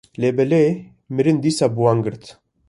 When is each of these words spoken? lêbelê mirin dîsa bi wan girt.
lêbelê 0.21 0.65
mirin 1.15 1.37
dîsa 1.43 1.67
bi 1.73 1.79
wan 1.83 1.97
girt. 2.05 2.23